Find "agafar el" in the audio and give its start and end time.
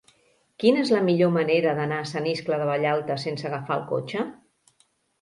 3.53-3.89